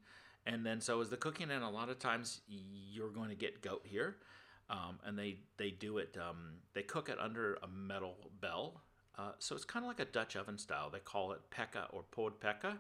and 0.46 0.64
then 0.64 0.80
so 0.80 1.00
is 1.00 1.08
the 1.08 1.16
cooking. 1.16 1.50
And 1.50 1.62
a 1.62 1.68
lot 1.68 1.88
of 1.88 1.98
times 1.98 2.40
you're 2.48 3.10
going 3.10 3.30
to 3.30 3.34
get 3.34 3.62
goat 3.62 3.82
here, 3.84 4.16
um, 4.68 4.98
and 5.04 5.18
they 5.18 5.38
they 5.56 5.70
do 5.70 5.98
it. 5.98 6.16
Um, 6.20 6.58
they 6.74 6.82
cook 6.82 7.08
it 7.08 7.18
under 7.18 7.54
a 7.62 7.68
metal 7.68 8.16
bell, 8.40 8.82
uh, 9.18 9.32
so 9.38 9.54
it's 9.54 9.64
kind 9.64 9.84
of 9.84 9.88
like 9.88 10.00
a 10.00 10.10
Dutch 10.10 10.36
oven 10.36 10.58
style. 10.58 10.90
They 10.90 10.98
call 10.98 11.32
it 11.32 11.40
peka 11.50 11.86
or 11.90 12.02
pod 12.02 12.40
peka. 12.40 12.76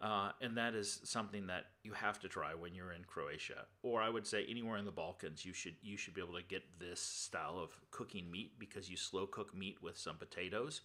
Uh, 0.00 0.30
and 0.42 0.58
that 0.58 0.74
is 0.74 1.00
something 1.04 1.46
that 1.46 1.66
you 1.82 1.92
have 1.92 2.20
to 2.20 2.28
try 2.28 2.54
when 2.54 2.74
you're 2.74 2.92
in 2.92 3.02
Croatia, 3.04 3.64
or 3.82 4.02
I 4.02 4.10
would 4.10 4.26
say 4.26 4.44
anywhere 4.46 4.76
in 4.76 4.84
the 4.84 4.90
Balkans. 4.90 5.44
You 5.44 5.54
should 5.54 5.76
you 5.82 5.96
should 5.96 6.12
be 6.12 6.20
able 6.20 6.34
to 6.34 6.42
get 6.42 6.62
this 6.78 7.00
style 7.00 7.58
of 7.58 7.70
cooking 7.90 8.30
meat 8.30 8.58
because 8.58 8.90
you 8.90 8.96
slow 8.98 9.26
cook 9.26 9.54
meat 9.54 9.78
with 9.82 9.96
some 9.96 10.16
potatoes, 10.16 10.82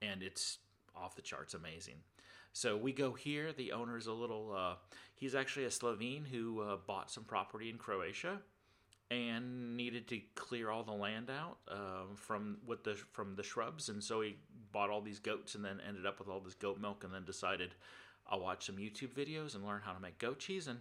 and 0.00 0.22
it's 0.22 0.58
off 0.96 1.16
the 1.16 1.22
charts 1.22 1.52
amazing. 1.52 1.96
So 2.54 2.78
we 2.78 2.92
go 2.92 3.12
here. 3.12 3.52
The 3.52 3.72
owner's 3.72 4.06
a 4.06 4.12
little. 4.12 4.54
Uh, 4.56 4.76
he's 5.14 5.34
actually 5.34 5.66
a 5.66 5.70
Slovene 5.70 6.24
who 6.24 6.62
uh, 6.62 6.76
bought 6.86 7.10
some 7.10 7.24
property 7.24 7.68
in 7.68 7.76
Croatia 7.76 8.38
and 9.10 9.76
needed 9.76 10.06
to 10.08 10.20
clear 10.34 10.70
all 10.70 10.84
the 10.84 10.92
land 10.92 11.30
out 11.30 11.58
um, 11.70 12.14
from 12.14 12.58
with 12.66 12.84
the 12.84 12.94
from 13.12 13.34
the 13.36 13.42
shrubs, 13.42 13.88
and 13.88 14.02
so 14.02 14.20
he 14.20 14.36
bought 14.72 14.90
all 14.90 15.00
these 15.00 15.18
goats 15.18 15.54
and 15.54 15.64
then 15.64 15.80
ended 15.86 16.04
up 16.04 16.18
with 16.18 16.28
all 16.28 16.40
this 16.40 16.54
goat 16.54 16.78
milk, 16.78 17.04
and 17.04 17.12
then 17.12 17.24
decided 17.24 17.74
I'll 18.26 18.40
watch 18.40 18.66
some 18.66 18.76
YouTube 18.76 19.14
videos 19.14 19.54
and 19.54 19.64
learn 19.64 19.80
how 19.84 19.92
to 19.92 20.00
make 20.00 20.18
goat 20.18 20.38
cheese, 20.38 20.68
and 20.68 20.80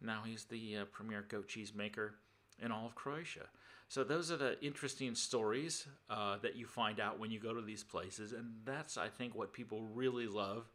now 0.00 0.22
he's 0.24 0.44
the 0.44 0.78
uh, 0.78 0.84
premier 0.86 1.24
goat 1.28 1.48
cheese 1.48 1.72
maker 1.74 2.14
in 2.60 2.72
all 2.72 2.86
of 2.86 2.94
Croatia. 2.94 3.46
So 3.88 4.04
those 4.04 4.30
are 4.30 4.36
the 4.36 4.62
interesting 4.62 5.14
stories 5.14 5.86
uh, 6.10 6.36
that 6.42 6.56
you 6.56 6.66
find 6.66 7.00
out 7.00 7.18
when 7.18 7.30
you 7.30 7.40
go 7.40 7.54
to 7.54 7.62
these 7.62 7.84
places, 7.84 8.32
and 8.32 8.50
that's 8.64 8.98
I 8.98 9.08
think 9.08 9.34
what 9.34 9.52
people 9.52 9.84
really 9.94 10.26
love 10.26 10.68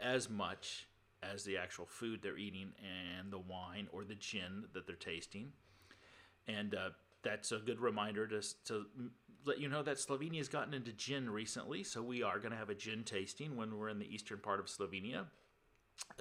as 0.00 0.30
much 0.30 0.86
as 1.22 1.44
the 1.44 1.56
actual 1.56 1.86
food 1.86 2.20
they're 2.22 2.38
eating 2.38 2.72
and 2.78 3.32
the 3.32 3.38
wine 3.38 3.88
or 3.92 4.04
the 4.04 4.14
gin 4.14 4.64
that 4.74 4.86
they're 4.86 4.94
tasting 4.94 5.52
and 6.46 6.74
uh, 6.74 6.90
that's 7.22 7.52
a 7.52 7.58
good 7.58 7.80
reminder 7.80 8.26
to, 8.26 8.42
to 8.66 8.86
let 9.44 9.58
you 9.58 9.68
know 9.68 9.82
that 9.82 9.96
Slovenia 9.96 10.38
has 10.38 10.48
gotten 10.48 10.74
into 10.74 10.92
gin 10.92 11.30
recently. 11.30 11.82
So 11.82 12.02
we 12.02 12.22
are 12.22 12.38
going 12.38 12.52
to 12.52 12.58
have 12.58 12.70
a 12.70 12.74
gin 12.74 13.04
tasting 13.04 13.56
when 13.56 13.76
we're 13.76 13.88
in 13.88 13.98
the 13.98 14.12
eastern 14.12 14.38
part 14.38 14.60
of 14.60 14.66
Slovenia. 14.66 15.26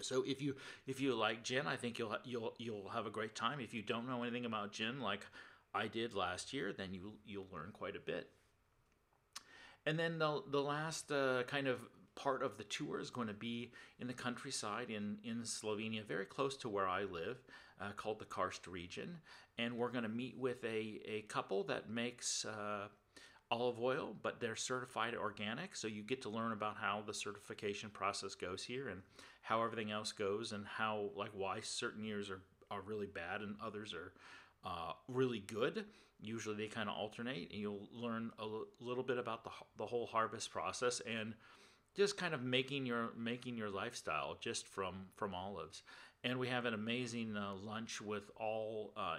So 0.01 0.23
if 0.25 0.41
you 0.41 0.55
if 0.87 1.01
you 1.01 1.15
like 1.15 1.43
gin, 1.43 1.67
I 1.67 1.75
think 1.75 1.99
you'll 1.99 2.15
you'll 2.23 2.53
you'll 2.57 2.89
have 2.89 3.05
a 3.05 3.09
great 3.09 3.35
time. 3.35 3.59
If 3.59 3.73
you 3.73 3.81
don't 3.81 4.07
know 4.07 4.23
anything 4.23 4.45
about 4.45 4.71
gin, 4.71 4.99
like 5.01 5.25
I 5.73 5.87
did 5.87 6.13
last 6.13 6.53
year, 6.53 6.71
then 6.71 6.93
you 6.93 7.13
you'll 7.25 7.47
learn 7.51 7.71
quite 7.73 7.95
a 7.95 7.99
bit. 7.99 8.29
And 9.85 9.99
then 9.99 10.17
the 10.17 10.41
the 10.49 10.61
last 10.61 11.11
uh, 11.11 11.43
kind 11.43 11.67
of 11.67 11.79
part 12.15 12.43
of 12.43 12.57
the 12.57 12.63
tour 12.63 12.99
is 12.99 13.09
going 13.09 13.27
to 13.27 13.33
be 13.33 13.71
in 13.99 14.07
the 14.07 14.13
countryside 14.13 14.89
in 14.89 15.17
in 15.23 15.43
Slovenia, 15.43 16.03
very 16.05 16.25
close 16.25 16.57
to 16.57 16.69
where 16.69 16.87
I 16.87 17.03
live 17.03 17.37
uh, 17.81 17.91
called 17.95 18.19
the 18.19 18.25
Karst 18.25 18.67
region. 18.67 19.17
And 19.57 19.77
we're 19.77 19.91
going 19.91 20.03
to 20.03 20.09
meet 20.09 20.37
with 20.37 20.63
a, 20.63 21.01
a 21.05 21.25
couple 21.27 21.63
that 21.65 21.89
makes 21.89 22.45
uh, 22.45 22.87
olive 23.51 23.79
oil, 23.79 24.15
but 24.21 24.39
they're 24.39 24.55
certified 24.55 25.15
organic. 25.15 25.75
So 25.75 25.87
you 25.87 26.03
get 26.03 26.21
to 26.23 26.29
learn 26.29 26.51
about 26.51 26.77
how 26.77 27.03
the 27.05 27.13
certification 27.13 27.89
process 27.89 28.35
goes 28.35 28.63
here 28.63 28.89
and 28.89 29.01
how 29.41 29.63
everything 29.63 29.91
else 29.91 30.11
goes 30.11 30.51
and 30.51 30.65
how, 30.65 31.11
like, 31.15 31.31
why 31.33 31.59
certain 31.61 32.03
years 32.03 32.29
are, 32.29 32.41
are 32.71 32.81
really 32.81 33.07
bad 33.07 33.41
and 33.41 33.55
others 33.63 33.93
are 33.93 34.13
uh, 34.65 34.93
really 35.07 35.39
good. 35.39 35.85
Usually 36.21 36.55
they 36.55 36.67
kind 36.67 36.89
of 36.89 36.95
alternate, 36.95 37.51
and 37.51 37.59
you'll 37.59 37.87
learn 37.93 38.31
a 38.39 38.41
l- 38.41 38.65
little 38.79 39.03
bit 39.03 39.19
about 39.19 39.43
the, 39.43 39.51
the 39.77 39.85
whole 39.85 40.07
harvest 40.07 40.49
process 40.51 41.01
and 41.01 41.33
just 41.95 42.17
kind 42.17 42.33
of 42.33 42.41
making 42.41 42.85
your 42.85 43.11
making 43.17 43.57
your 43.57 43.69
lifestyle 43.69 44.37
just 44.39 44.67
from 44.67 45.07
from 45.15 45.33
olives 45.33 45.83
and 46.25 46.39
we 46.39 46.47
have 46.47 46.65
an 46.65 46.73
amazing 46.73 47.37
uh, 47.37 47.53
lunch 47.53 48.01
with 48.01 48.31
all 48.37 48.91
uh, 48.97 49.17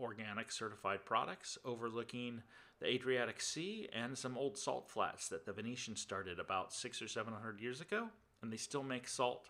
organic 0.00 0.50
certified 0.50 1.04
products 1.04 1.56
overlooking 1.64 2.42
the 2.80 2.88
Adriatic 2.88 3.40
Sea 3.40 3.88
and 3.94 4.18
some 4.18 4.36
old 4.36 4.58
salt 4.58 4.90
flats 4.90 5.28
that 5.28 5.46
the 5.46 5.52
Venetians 5.52 6.00
started 6.00 6.40
about 6.40 6.72
six 6.72 7.00
or 7.00 7.06
seven 7.06 7.32
hundred 7.32 7.60
years 7.60 7.80
ago, 7.80 8.08
and 8.42 8.52
they 8.52 8.56
still 8.56 8.82
make 8.82 9.06
salt 9.06 9.48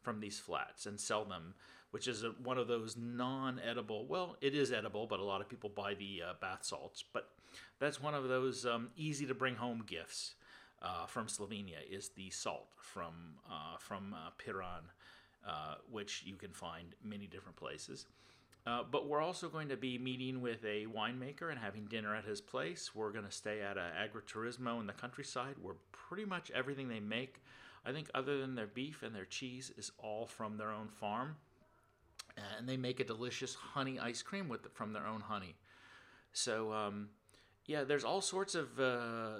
from 0.00 0.20
these 0.20 0.38
flats 0.38 0.86
and 0.86 0.98
sell 0.98 1.24
them, 1.24 1.54
which 1.90 2.08
is 2.08 2.24
a, 2.24 2.30
one 2.42 2.56
of 2.56 2.66
those 2.66 2.96
non-edible. 2.96 4.06
Well, 4.06 4.36
it 4.40 4.54
is 4.54 4.72
edible, 4.72 5.06
but 5.06 5.20
a 5.20 5.24
lot 5.24 5.42
of 5.42 5.48
people 5.50 5.70
buy 5.70 5.94
the 5.94 6.22
uh, 6.30 6.32
bath 6.40 6.64
salts. 6.64 7.04
But 7.12 7.28
that's 7.78 8.00
one 8.00 8.14
of 8.14 8.26
those 8.26 8.64
um, 8.64 8.88
easy 8.96 9.26
to 9.26 9.34
bring 9.34 9.56
home 9.56 9.84
gifts 9.86 10.34
uh, 10.82 11.06
from 11.06 11.26
Slovenia 11.28 11.78
is 11.88 12.10
the 12.10 12.30
salt 12.30 12.68
from 12.76 13.14
uh, 13.48 13.78
from 13.78 14.14
uh, 14.14 14.30
Piran 14.36 14.90
uh, 15.46 15.74
which 15.90 16.22
you 16.24 16.36
can 16.36 16.50
find 16.50 16.94
many 17.04 17.26
different 17.26 17.56
places. 17.56 18.06
Uh, 18.64 18.82
but 18.88 19.08
we're 19.08 19.20
also 19.20 19.48
going 19.48 19.68
to 19.68 19.76
be 19.76 19.98
meeting 19.98 20.40
with 20.40 20.64
a 20.64 20.86
winemaker 20.86 21.50
and 21.50 21.58
having 21.58 21.84
dinner 21.86 22.14
at 22.14 22.24
his 22.24 22.40
place. 22.40 22.94
We're 22.94 23.10
going 23.10 23.24
to 23.24 23.32
stay 23.32 23.60
at 23.60 23.76
an 23.76 23.90
agriturismo 24.00 24.78
in 24.80 24.86
the 24.86 24.92
countryside 24.92 25.56
where 25.60 25.74
pretty 25.90 26.24
much 26.24 26.52
everything 26.52 26.88
they 26.88 27.00
make, 27.00 27.42
I 27.84 27.90
think, 27.90 28.08
other 28.14 28.40
than 28.40 28.54
their 28.54 28.68
beef 28.68 29.02
and 29.02 29.12
their 29.12 29.24
cheese, 29.24 29.72
is 29.76 29.90
all 29.98 30.26
from 30.26 30.58
their 30.58 30.70
own 30.70 30.86
farm. 30.88 31.36
And 32.56 32.68
they 32.68 32.76
make 32.76 33.00
a 33.00 33.04
delicious 33.04 33.54
honey 33.54 33.98
ice 33.98 34.22
cream 34.22 34.48
with 34.48 34.72
from 34.74 34.92
their 34.92 35.08
own 35.08 35.22
honey. 35.22 35.56
So, 36.32 36.72
um, 36.72 37.08
yeah, 37.66 37.82
there's 37.82 38.04
all 38.04 38.20
sorts 38.20 38.54
of 38.54 38.78
uh, 38.78 39.38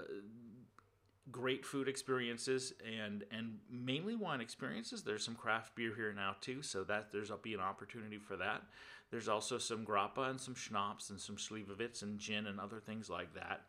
great 1.31 1.65
food 1.65 1.89
experiences 1.89 2.73
and 2.85 3.25
and 3.31 3.59
mainly 3.71 4.17
wine 4.17 4.41
experiences. 4.41 5.03
There's 5.03 5.25
some 5.25 5.35
craft 5.35 5.75
beer 5.77 5.95
here 5.95 6.13
now 6.13 6.37
too, 6.41 6.63
so 6.63 6.85
that 6.85 7.13
there's 7.13 7.31
a 7.31 7.37
be 7.37 7.55
an 7.55 7.61
opportunity 7.61 8.19
for 8.19 8.37
that. 8.37 8.63
There's 9.11 9.29
also 9.29 9.59
some 9.59 9.85
grappa 9.85 10.31
and 10.31 10.41
some 10.41 10.55
schnapps 10.55 11.11
and 11.11 11.21
some 11.21 11.37
slivovitz 11.37 12.03
and 12.03 12.19
gin 12.19 12.47
and 12.47 12.59
other 12.59 12.81
things 12.81 13.11
like 13.11 13.35
that. 13.35 13.63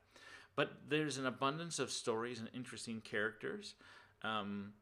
But 0.55 0.71
there's 0.87 1.17
an 1.17 1.25
abundance 1.25 1.79
of 1.79 1.91
stories 1.91 2.39
and 2.39 2.49
interesting 2.53 3.01
characters. 3.01 3.75
Um, 4.21 4.73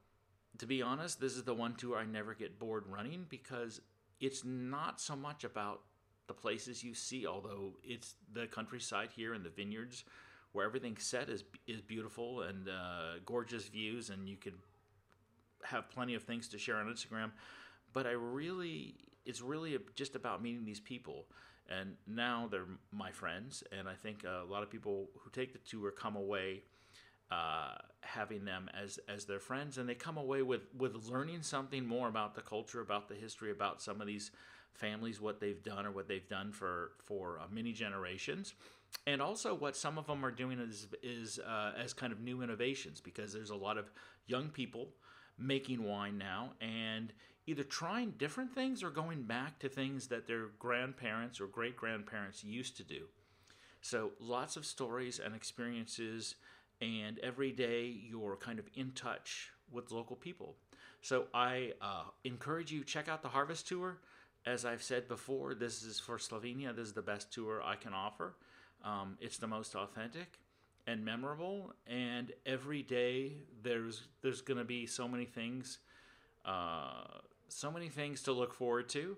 to 0.60 0.66
be 0.66 0.82
honest, 0.82 1.20
this 1.20 1.36
is 1.36 1.44
the 1.44 1.54
one 1.54 1.76
tour 1.76 1.98
I 1.98 2.06
never 2.06 2.36
get 2.36 2.60
bored 2.60 2.84
running 2.88 3.26
because 3.30 3.82
it's 4.20 4.44
not 4.46 5.02
so 5.02 5.16
much 5.16 5.44
about 5.44 5.82
the 6.28 6.34
places 6.34 6.84
you 6.84 6.94
see, 6.94 7.26
although 7.26 7.74
it's 7.84 8.16
the 8.32 8.48
countryside 8.48 9.10
here 9.16 9.34
and 9.34 9.44
the 9.44 9.50
vineyards 9.50 10.04
where 10.54 10.66
everything's 10.66 11.04
set 11.04 11.30
is 11.30 11.44
is 11.68 11.82
beautiful 11.82 12.42
and 12.42 12.68
uh, 12.68 13.20
gorgeous 13.26 13.68
views, 13.68 14.10
and 14.10 14.28
you 14.28 14.38
could 14.38 14.56
have 15.64 15.90
plenty 15.90 16.16
of 16.16 16.24
things 16.24 16.48
to 16.50 16.58
share 16.58 16.78
on 16.78 16.88
Instagram. 16.88 17.32
But 17.94 18.08
I 18.08 18.12
really, 18.12 18.96
it's 19.26 19.42
really 19.42 19.78
just 19.96 20.16
about 20.16 20.42
meeting 20.42 20.66
these 20.66 20.80
people, 20.80 21.28
and 21.70 21.96
now 22.08 22.48
they're 22.50 22.68
my 22.92 23.12
friends, 23.12 23.64
and 23.72 23.88
I 23.88 23.94
think 23.94 24.24
a 24.24 24.44
lot 24.50 24.64
of 24.64 24.70
people 24.70 25.10
who 25.20 25.30
take 25.30 25.54
the 25.54 25.60
tour 25.60 25.92
come 25.92 26.16
away. 26.16 26.64
Uh, 27.32 27.78
having 28.02 28.44
them 28.44 28.70
as 28.74 29.00
as 29.08 29.24
their 29.24 29.40
friends, 29.40 29.78
and 29.78 29.88
they 29.88 29.96
come 29.96 30.18
away 30.18 30.42
with 30.42 30.64
with 30.78 30.94
learning 31.08 31.42
something 31.42 31.86
more 31.86 32.10
about 32.10 32.36
the 32.36 32.42
culture, 32.42 32.82
about 32.82 33.08
the 33.08 33.16
history, 33.16 33.52
about 33.52 33.82
some 33.82 34.02
of 34.02 34.08
these 34.08 34.32
families, 34.74 35.22
what 35.22 35.40
they've 35.40 35.64
done 35.64 35.86
or 35.86 35.92
what 35.92 36.10
they've 36.10 36.28
done 36.28 36.52
for 36.52 36.92
for 37.04 37.40
uh, 37.40 37.46
many 37.50 37.72
generations, 37.72 38.54
and 39.08 39.22
also 39.22 39.54
what 39.54 39.76
some 39.76 39.98
of 39.98 40.08
them 40.08 40.24
are 40.26 40.32
doing 40.32 40.60
is 40.60 40.88
is 41.02 41.40
uh, 41.40 41.74
as 41.78 41.94
kind 41.94 42.14
of 42.14 42.20
new 42.20 42.42
innovations 42.42 43.02
because 43.02 43.34
there's 43.34 43.50
a 43.50 43.56
lot 43.56 43.78
of 43.78 43.92
young 44.28 44.50
people 44.50 44.90
making 45.38 45.84
wine 45.84 46.18
now 46.18 46.52
and 46.62 47.14
either 47.48 47.64
trying 47.64 48.12
different 48.12 48.54
things 48.54 48.84
or 48.84 48.90
going 48.90 49.24
back 49.24 49.58
to 49.60 49.68
things 49.68 50.08
that 50.08 50.28
their 50.28 50.48
grandparents 50.60 51.42
or 51.42 51.48
great 51.48 51.76
grandparents 51.76 52.44
used 52.44 52.78
to 52.78 52.84
do. 52.84 53.08
So 53.82 54.12
lots 54.20 54.58
of 54.58 54.66
stories 54.66 55.20
and 55.20 55.36
experiences, 55.36 56.36
and 56.80 57.18
every 57.20 57.52
day 57.52 57.88
you're 57.88 58.38
kind 58.38 58.60
of 58.60 58.70
in 58.76 58.92
touch 58.92 59.50
with 59.72 59.92
local 59.92 60.16
people. 60.16 60.56
So 61.02 61.26
I 61.34 61.74
uh, 61.82 62.04
encourage 62.24 62.72
you 62.72 62.84
check 62.84 63.10
out 63.10 63.24
the 63.24 63.30
Harvest 63.30 63.68
Tour. 63.68 63.98
As 64.46 64.66
I've 64.66 64.84
said 64.84 65.08
before, 65.08 65.56
this 65.56 65.82
is 65.82 66.00
for 66.00 66.18
Slovenia. 66.18 66.76
This 66.76 66.88
is 66.88 66.94
the 66.94 67.02
best 67.02 67.34
tour 67.34 67.62
I 67.64 67.76
can 67.76 67.94
offer. 67.94 68.36
Um, 68.84 69.18
it's 69.20 69.38
the 69.38 69.48
most 69.48 69.76
authentic 69.76 70.40
and 70.88 71.06
memorable, 71.06 71.74
and 71.88 72.32
every 72.46 72.82
day 72.82 73.34
there's 73.62 74.08
there's 74.22 74.42
going 74.42 74.58
to 74.58 74.64
be 74.64 74.86
so 74.86 75.08
many 75.08 75.26
things, 75.26 75.80
uh, 76.46 77.04
so 77.48 77.72
many 77.72 77.90
things 77.90 78.24
to 78.24 78.32
look 78.32 78.54
forward 78.54 78.90
to, 78.90 79.18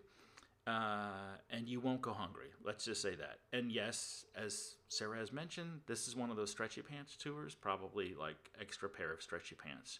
uh, 0.67 1.37
and 1.49 1.67
you 1.67 1.79
won't 1.79 2.01
go 2.01 2.11
hungry. 2.11 2.47
Let's 2.63 2.85
just 2.85 3.01
say 3.01 3.15
that. 3.15 3.39
And 3.53 3.71
yes, 3.71 4.25
as 4.35 4.75
Sarah 4.89 5.17
has 5.17 5.31
mentioned, 5.31 5.81
this 5.87 6.07
is 6.07 6.15
one 6.15 6.29
of 6.29 6.35
those 6.35 6.51
stretchy 6.51 6.81
pants 6.81 7.15
tours. 7.15 7.55
Probably 7.55 8.13
like 8.19 8.51
extra 8.59 8.89
pair 8.89 9.13
of 9.13 9.21
stretchy 9.21 9.55
pants. 9.55 9.99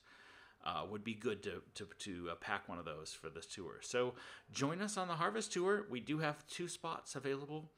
Uh, 0.66 0.86
would 0.90 1.04
be 1.04 1.14
good 1.14 1.44
to 1.44 1.62
to, 1.76 1.88
to 2.00 2.30
uh, 2.32 2.36
pack 2.36 2.70
one 2.70 2.78
of 2.78 2.86
those 2.86 3.14
for 3.14 3.30
this 3.30 3.46
tour. 3.46 3.80
So 3.82 4.14
join 4.52 4.82
us 4.82 4.98
on 4.98 5.10
the 5.10 5.16
Harvest 5.16 5.52
Tour. 5.52 5.86
We 5.90 6.00
do 6.00 6.20
have 6.20 6.48
two 6.48 6.70
spots 6.70 7.16
available 7.16 7.70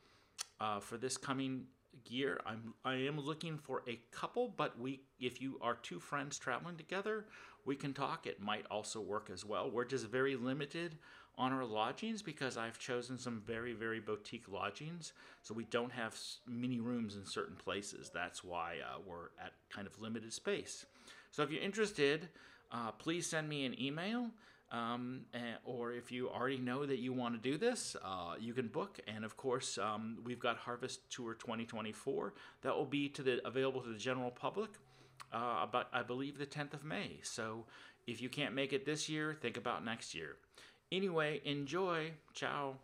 uh, 0.59 0.79
for 0.79 0.97
this 0.97 1.17
coming 1.17 1.65
year. 2.07 2.39
I'm 2.45 2.73
I 2.83 2.95
am 2.95 3.19
looking 3.19 3.57
for 3.57 3.83
a 3.87 3.99
couple, 4.11 4.53
but 4.55 4.79
we 4.79 5.01
if 5.19 5.41
you 5.41 5.57
are 5.61 5.75
two 5.75 5.99
friends 5.99 6.37
traveling 6.37 6.77
together, 6.77 7.25
we 7.65 7.75
can 7.75 7.93
talk. 7.93 8.27
It 8.27 8.41
might 8.41 8.65
also 8.69 8.99
work 9.01 9.29
as 9.31 9.45
well. 9.45 9.69
We're 9.69 9.85
just 9.85 10.07
very 10.07 10.35
limited 10.35 10.97
on 11.37 11.51
our 11.51 11.65
lodgings 11.65 12.21
because 12.21 12.55
I've 12.57 12.79
chosen 12.79 13.17
some 13.17 13.41
very 13.45 13.73
very 13.73 13.99
boutique 13.99 14.49
lodgings, 14.49 15.13
so 15.41 15.53
we 15.53 15.65
don't 15.65 15.91
have 15.91 16.17
many 16.47 16.79
rooms 16.79 17.15
in 17.15 17.25
certain 17.25 17.55
places. 17.55 18.11
That's 18.13 18.43
why 18.43 18.77
uh, 18.85 18.99
we're 19.05 19.29
at 19.43 19.53
kind 19.69 19.87
of 19.87 19.99
limited 19.99 20.33
space. 20.33 20.85
So 21.31 21.43
if 21.43 21.51
you're 21.51 21.63
interested, 21.63 22.29
uh, 22.71 22.91
please 22.91 23.27
send 23.27 23.49
me 23.49 23.65
an 23.65 23.79
email. 23.81 24.31
Um, 24.71 25.21
eh, 25.33 25.37
or 25.63 25.93
if 25.93 26.11
you 26.11 26.29
already 26.29 26.57
know 26.57 26.85
that 26.85 26.99
you 26.99 27.13
want 27.13 27.35
to 27.35 27.51
do 27.51 27.57
this, 27.57 27.95
uh, 28.03 28.35
you 28.39 28.53
can 28.53 28.67
book. 28.67 28.99
And 29.07 29.23
of 29.23 29.37
course, 29.37 29.77
um, 29.77 30.17
we've 30.23 30.39
got 30.39 30.57
Harvest 30.57 31.09
Tour 31.09 31.35
2024 31.35 32.33
that 32.61 32.75
will 32.75 32.85
be 32.85 33.07
to 33.09 33.23
the 33.23 33.47
available 33.47 33.81
to 33.81 33.89
the 33.89 33.97
general 33.97 34.31
public 34.31 34.71
uh, 35.31 35.59
about 35.61 35.87
I 35.93 36.03
believe 36.03 36.37
the 36.37 36.45
10th 36.45 36.73
of 36.73 36.83
May. 36.83 37.19
So 37.21 37.65
if 38.07 38.21
you 38.21 38.29
can't 38.29 38.53
make 38.53 38.73
it 38.73 38.85
this 38.85 39.07
year, 39.09 39.37
think 39.39 39.57
about 39.57 39.83
next 39.83 40.15
year. 40.15 40.37
Anyway, 40.91 41.41
enjoy. 41.45 42.11
Ciao. 42.33 42.75